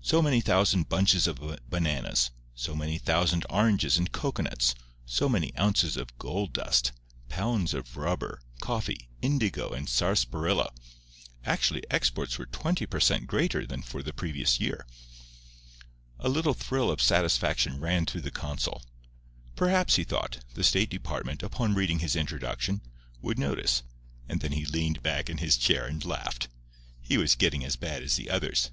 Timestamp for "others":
28.30-28.70